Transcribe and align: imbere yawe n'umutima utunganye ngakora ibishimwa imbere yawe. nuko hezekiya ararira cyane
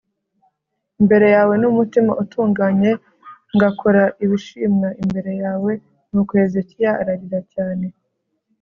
imbere 0.99 1.27
yawe 1.35 1.53
n'umutima 1.61 2.11
utunganye 2.23 2.91
ngakora 3.55 4.03
ibishimwa 4.23 4.89
imbere 5.01 5.31
yawe. 5.43 5.71
nuko 6.11 6.31
hezekiya 6.41 6.91
ararira 7.01 7.41
cyane 7.55 7.85